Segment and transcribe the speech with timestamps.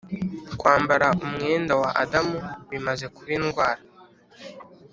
[0.59, 2.37] kwambara umwenda wa adamu
[2.69, 3.81] bimaze kuba indwara